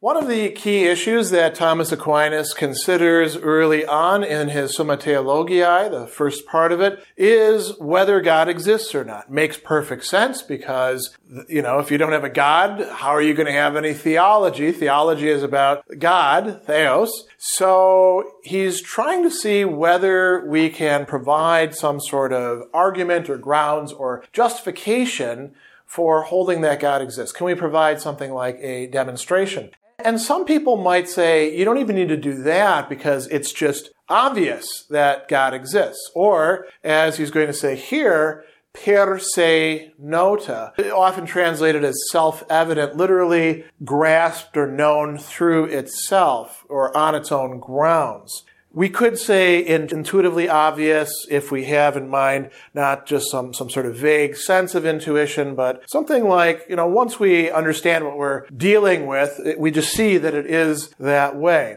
[0.00, 5.88] One of the key issues that Thomas Aquinas considers early on in his Summa Theologiae,
[5.90, 9.28] the first part of it, is whether God exists or not.
[9.28, 11.16] Makes perfect sense because,
[11.48, 13.92] you know, if you don't have a God, how are you going to have any
[13.92, 14.70] theology?
[14.70, 17.26] Theology is about God, theos.
[17.36, 23.90] So he's trying to see whether we can provide some sort of argument or grounds
[23.90, 27.34] or justification for holding that God exists?
[27.34, 29.70] Can we provide something like a demonstration?
[30.04, 33.90] And some people might say, you don't even need to do that because it's just
[34.08, 36.10] obvious that God exists.
[36.14, 43.64] Or, as he's going to say here, per se nota, often translated as self-evident, literally
[43.84, 48.44] grasped or known through itself or on its own grounds.
[48.72, 53.86] We could say intuitively obvious if we have in mind not just some, some sort
[53.86, 58.46] of vague sense of intuition, but something like, you know, once we understand what we're
[58.48, 61.76] dealing with, we just see that it is that way.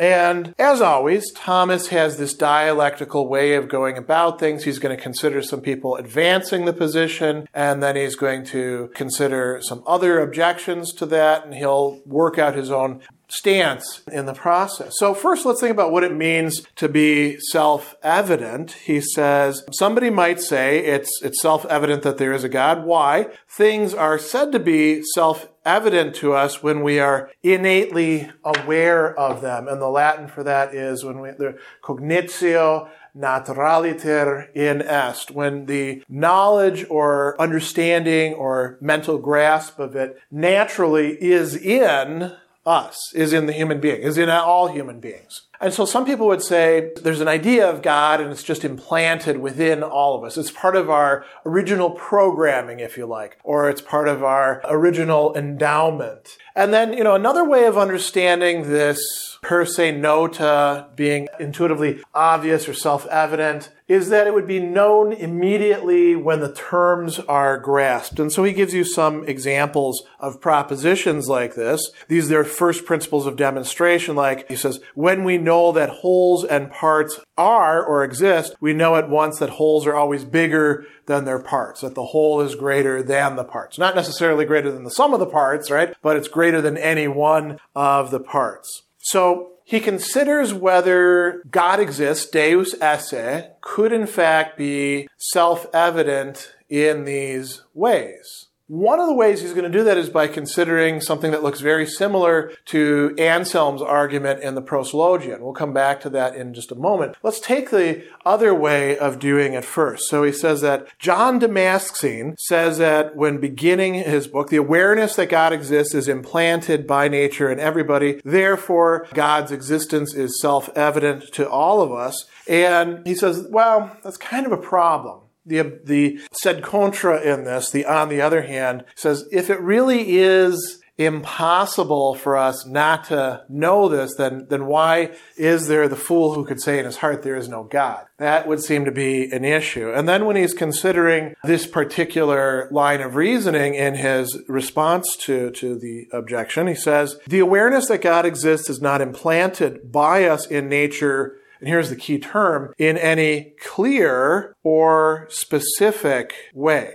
[0.00, 4.62] And as always, Thomas has this dialectical way of going about things.
[4.62, 9.60] He's going to consider some people advancing the position, and then he's going to consider
[9.60, 14.98] some other objections to that, and he'll work out his own stance in the process.
[14.98, 18.72] So first let's think about what it means to be self-evident.
[18.72, 22.84] He says, somebody might say it's, it's self-evident that there is a God.
[22.84, 23.28] Why?
[23.48, 29.68] Things are said to be self-evident to us when we are innately aware of them.
[29.68, 36.02] And the Latin for that is when we, the cognitio naturaliter in est, when the
[36.08, 42.32] knowledge or understanding or mental grasp of it naturally is in
[42.68, 45.42] us, is in the human being, is in all human beings.
[45.60, 49.38] And so some people would say there's an idea of God and it's just implanted
[49.38, 50.36] within all of us.
[50.36, 55.34] It's part of our original programming, if you like, or it's part of our original
[55.36, 56.36] endowment.
[56.54, 59.00] And then, you know, another way of understanding this
[59.42, 66.14] per se nota being intuitively obvious or self-evident is that it would be known immediately
[66.14, 68.20] when the terms are grasped.
[68.20, 71.90] And so he gives you some examples of propositions like this.
[72.06, 76.70] These are first principles of demonstration, like he says, when we know that wholes and
[76.70, 81.38] parts are or exist, we know at once that wholes are always bigger than their
[81.38, 83.78] parts, that the whole is greater than the parts.
[83.78, 85.94] Not necessarily greater than the sum of the parts, right?
[86.02, 88.82] But it's greater than any one of the parts.
[88.98, 97.64] So he considers whether God exists, Deus esse, could in fact be self-evident in these
[97.74, 98.47] ways.
[98.68, 101.60] One of the ways he's going to do that is by considering something that looks
[101.60, 105.40] very similar to Anselm's argument in the Proslogion.
[105.40, 107.16] We'll come back to that in just a moment.
[107.22, 110.10] Let's take the other way of doing it first.
[110.10, 115.30] So he says that John Damascene says that when beginning his book, the awareness that
[115.30, 118.20] God exists is implanted by nature in everybody.
[118.22, 122.26] Therefore, God's existence is self-evident to all of us.
[122.46, 127.70] And he says, well, that's kind of a problem the, the sed contra in this,
[127.70, 133.44] the on the other hand, says if it really is impossible for us not to
[133.48, 137.22] know this, then, then why is there the fool who could say in his heart
[137.22, 138.04] there is no God?
[138.18, 139.92] That would seem to be an issue.
[139.92, 145.78] And then when he's considering this particular line of reasoning in his response to, to
[145.78, 150.68] the objection, he says, the awareness that God exists is not implanted by us in
[150.68, 156.94] nature and here's the key term, in any clear or specific way.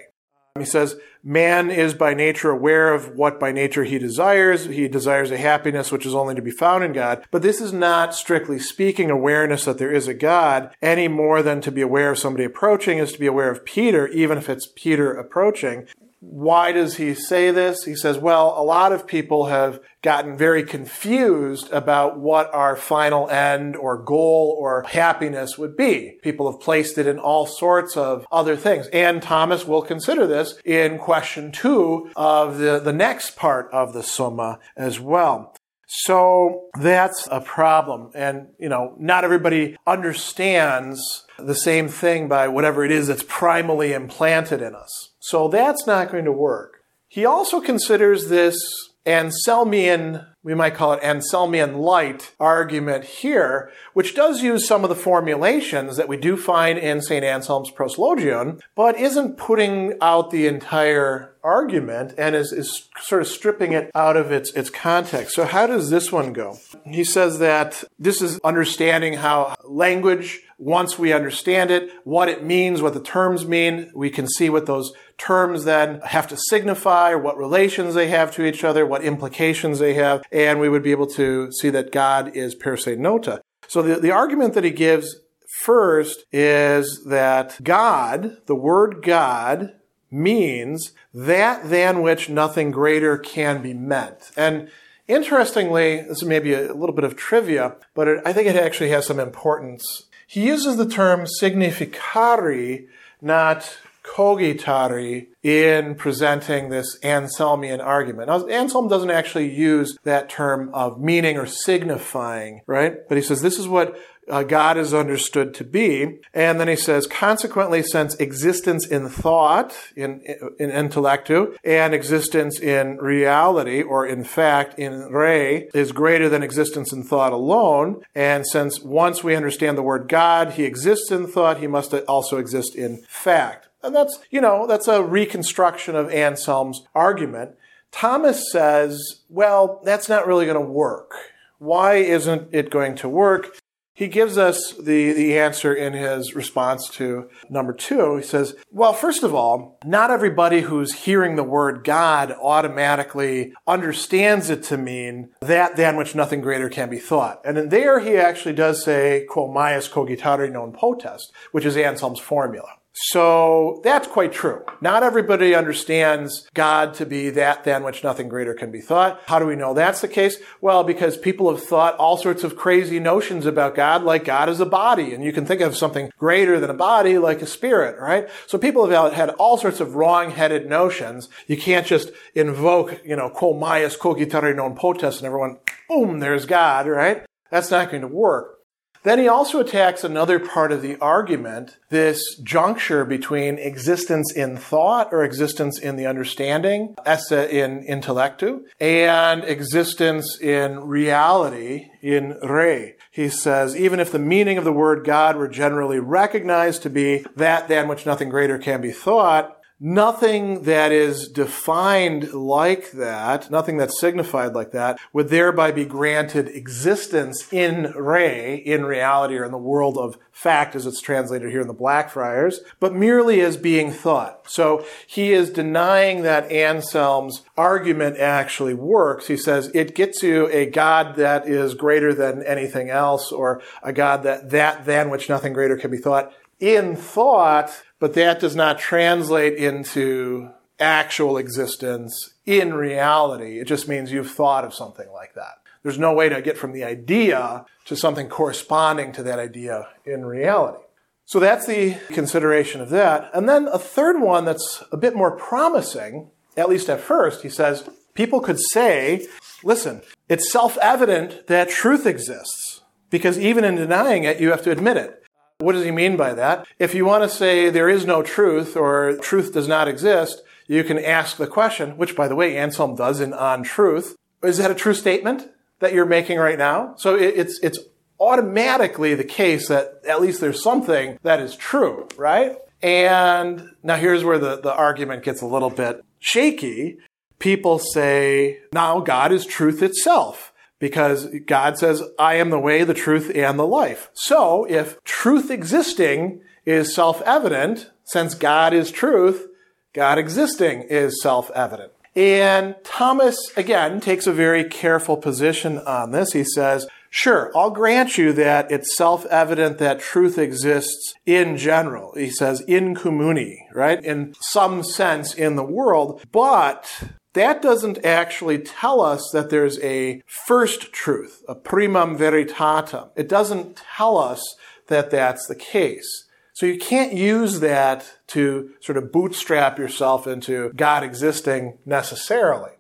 [0.59, 4.66] He says, man is by nature aware of what by nature he desires.
[4.66, 7.25] He desires a happiness which is only to be found in God.
[7.31, 11.59] But this is not strictly speaking awareness that there is a God any more than
[11.62, 14.68] to be aware of somebody approaching is to be aware of Peter, even if it's
[14.75, 15.88] Peter approaching.
[16.25, 17.83] Why does he say this?
[17.83, 23.29] He says, well, a lot of people have gotten very confused about what our final
[23.29, 26.17] end or goal or happiness would be.
[26.23, 28.87] People have placed it in all sorts of other things.
[28.87, 34.01] And Thomas will consider this in question two of the, the next part of the
[34.03, 35.53] Summa as well.
[35.87, 38.11] So that's a problem.
[38.15, 43.93] And, you know, not everybody understands the same thing by whatever it is that's primally
[43.93, 45.09] implanted in us.
[45.23, 46.83] So that's not going to work.
[47.07, 48.57] He also considers this
[49.05, 54.95] Anselmian we might call it Anselmian light argument here, which does use some of the
[54.95, 57.24] formulations that we do find in St.
[57.24, 63.74] Anselm's Proslogion, but isn't putting out the entire argument and is, is sort of stripping
[63.74, 65.36] it out of its, its context.
[65.36, 66.57] So how does this one go?
[66.86, 72.81] He says that this is understanding how language, once we understand it, what it means,
[72.81, 77.38] what the terms mean, we can see what those terms then have to signify, what
[77.38, 81.07] relations they have to each other, what implications they have, and we would be able
[81.07, 83.41] to see that God is per se nota.
[83.68, 85.15] So the, the argument that he gives
[85.62, 89.74] first is that God, the word God,
[90.12, 94.31] means that than which nothing greater can be meant.
[94.35, 94.69] And
[95.07, 98.89] interestingly, this may be a little bit of trivia, but it, I think it actually
[98.89, 100.07] has some importance.
[100.27, 102.88] He uses the term significari,
[103.21, 108.27] not cogitari in presenting this Anselmian argument.
[108.27, 112.97] Now, Anselm doesn't actually use that term of meaning or signifying, right?
[113.07, 113.97] But he says this is what
[114.29, 116.19] uh, God is understood to be.
[116.33, 120.21] And then he says, consequently, since existence in thought, in,
[120.59, 126.94] in intellectu, and existence in reality, or in fact, in re, is greater than existence
[126.94, 128.01] in thought alone.
[128.15, 132.38] And since once we understand the word God, he exists in thought, he must also
[132.38, 133.67] exist in fact.
[133.83, 137.51] And that's, you know, that's a reconstruction of Anselm's argument.
[137.91, 141.12] Thomas says, well, that's not really going to work.
[141.59, 143.59] Why isn't it going to work?
[143.95, 148.18] He gives us the, the answer in his response to number two.
[148.18, 154.50] He says, well, first of all, not everybody who's hearing the word God automatically understands
[154.50, 157.39] it to mean that than which nothing greater can be thought.
[157.45, 162.19] And in there he actually does say, quo maius cogitari non potest, which is Anselm's
[162.19, 162.80] formula.
[162.95, 164.63] So that's quite true.
[164.80, 169.19] Not everybody understands God to be that than which nothing greater can be thought.
[169.25, 170.38] How do we know that's the case?
[170.62, 174.60] Well, because people have thought all sorts of crazy notions about God, like God is
[174.60, 175.13] a body.
[175.13, 178.30] And you can think of something greater than a body, like a spirit, right?
[178.45, 181.30] So people have had all sorts of wrong-headed notions.
[181.48, 185.57] You can't just invoke, you know, quo maius cogitari non potest and everyone,
[185.90, 187.25] boom, there's God, right?
[187.50, 188.60] That's not going to work.
[189.03, 195.09] Then he also attacks another part of the argument, this juncture between existence in thought
[195.11, 202.95] or existence in the understanding, esse in intellectu, and existence in reality in re.
[203.11, 207.25] He says, even if the meaning of the word God were generally recognized to be
[207.35, 213.75] that than which nothing greater can be thought, Nothing that is defined like that, nothing
[213.75, 219.51] that's signified like that, would thereby be granted existence in re, in reality or in
[219.51, 223.91] the world of fact as it's translated here in the Blackfriars, but merely as being
[223.91, 224.50] thought.
[224.50, 229.27] So he is denying that Anselm's argument actually works.
[229.27, 233.91] He says it gets you a God that is greater than anything else or a
[233.91, 236.31] God that, that than which nothing greater can be thought
[236.63, 243.61] in thought, but that does not translate into actual existence in reality.
[243.61, 245.61] It just means you've thought of something like that.
[245.83, 250.25] There's no way to get from the idea to something corresponding to that idea in
[250.25, 250.83] reality.
[251.23, 253.31] So that's the consideration of that.
[253.33, 257.49] And then a third one that's a bit more promising, at least at first, he
[257.49, 259.25] says, people could say,
[259.63, 264.97] listen, it's self-evident that truth exists because even in denying it, you have to admit
[264.97, 265.22] it.
[265.63, 266.67] What does he mean by that?
[266.79, 270.83] If you want to say there is no truth or truth does not exist, you
[270.83, 274.15] can ask the question, which by the way, Anselm does in On Truth.
[274.43, 276.95] Is that a true statement that you're making right now?
[276.97, 277.79] So it's, it's
[278.19, 282.57] automatically the case that at least there's something that is true, right?
[282.81, 286.97] And now here's where the, the argument gets a little bit shaky.
[287.39, 290.53] People say, now God is truth itself
[290.83, 294.09] because God says, I am the way, the truth, and the life.
[294.11, 299.47] So if truth existing is self-evident, since God is truth,
[299.94, 301.94] God existing is self-evident.
[302.18, 306.33] And Thomas, again, takes a very careful position on this.
[306.33, 312.13] He says, Sure, I'll grant you that it's self-evident that truth exists in general.
[312.18, 314.04] He says in communi, right?
[314.04, 320.21] In some sense in the world, but that doesn't actually tell us that there's a
[320.25, 323.09] first truth, a primum veritatem.
[323.16, 324.42] It doesn't tell us
[324.87, 326.28] that that's the case.
[326.54, 332.71] So you can't use that to sort of bootstrap yourself into God existing necessarily.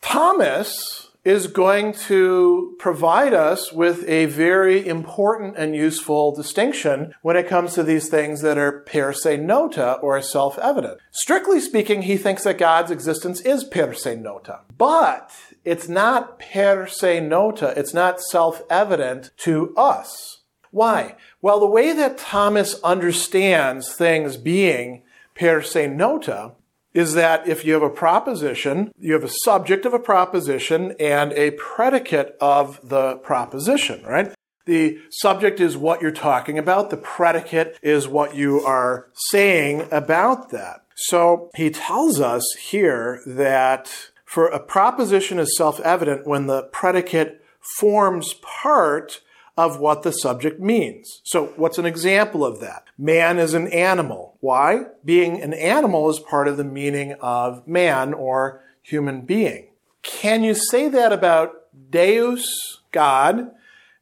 [0.00, 7.46] Thomas is going to provide us with a very important and useful distinction when it
[7.46, 10.98] comes to these things that are per se nota or self-evident.
[11.10, 14.60] Strictly speaking, he thinks that God's existence is per se nota.
[14.78, 15.30] But
[15.66, 20.44] it's not per se nota, it's not self evident to us.
[20.70, 21.16] Why?
[21.42, 25.02] Well, the way that Thomas understands things being
[25.34, 26.52] per se nota
[26.98, 31.32] is that if you have a proposition, you have a subject of a proposition and
[31.34, 34.34] a predicate of the proposition, right?
[34.66, 36.90] The subject is what you're talking about.
[36.90, 40.80] The predicate is what you are saying about that.
[40.96, 47.40] So he tells us here that for a proposition is self-evident when the predicate
[47.76, 49.20] forms part
[49.58, 51.20] of what the subject means.
[51.24, 52.84] So what's an example of that?
[52.96, 54.36] Man is an animal.
[54.38, 54.84] Why?
[55.04, 59.70] Being an animal is part of the meaning of man or human being.
[60.02, 61.54] Can you say that about
[61.90, 63.50] Deus, God,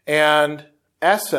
[0.07, 0.67] and
[1.01, 1.33] esse,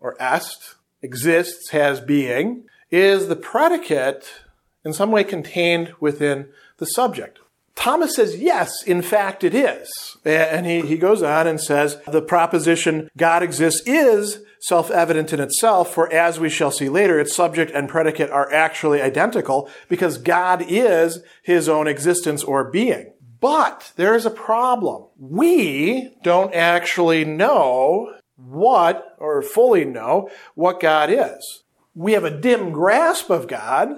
[0.00, 4.40] or est, exists, has being, is the predicate
[4.86, 6.48] in some way contained within
[6.78, 7.39] the subject?
[7.80, 10.18] Thomas says, yes, in fact it is.
[10.22, 15.94] And he, he goes on and says, the proposition God exists is self-evident in itself,
[15.94, 20.62] for as we shall see later, its subject and predicate are actually identical because God
[20.68, 23.14] is his own existence or being.
[23.40, 25.06] But there is a problem.
[25.18, 31.62] We don't actually know what, or fully know, what God is.
[31.94, 33.88] We have a dim grasp of God,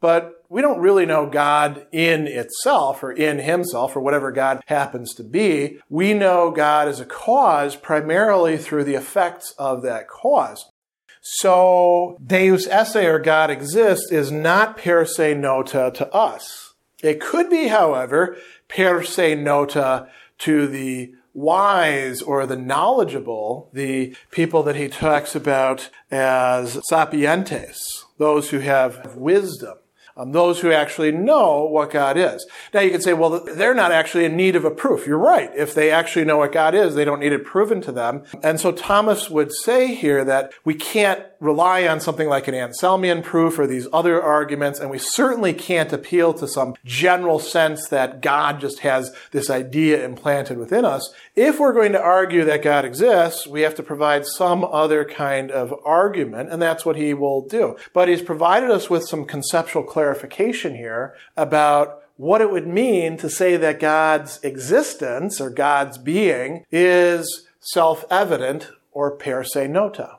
[0.00, 5.14] but we don't really know God in itself or in himself or whatever God happens
[5.14, 5.78] to be.
[5.88, 10.64] We know God as a cause primarily through the effects of that cause.
[11.20, 16.74] So Deus esse or God exists is not per se nota to us.
[17.02, 18.36] It could be, however,
[18.68, 20.08] per se nota
[20.38, 28.50] to the wise or the knowledgeable, the people that he talks about as sapientes, those
[28.50, 29.78] who have wisdom
[30.16, 32.46] um, those who actually know what God is.
[32.72, 35.06] Now you can say, well, they're not actually in need of a proof.
[35.06, 35.50] You're right.
[35.56, 38.24] If they actually know what God is, they don't need it proven to them.
[38.42, 43.22] And so Thomas would say here that we can't rely on something like an Anselmian
[43.22, 48.22] proof or these other arguments, and we certainly can't appeal to some general sense that
[48.22, 51.12] God just has this idea implanted within us.
[51.36, 55.50] If we're going to argue that God exists, we have to provide some other kind
[55.50, 57.76] of argument, and that's what he will do.
[57.92, 63.28] But he's provided us with some conceptual clarification here about what it would mean to
[63.28, 70.18] say that God's existence or God's being is self-evident or per se nota.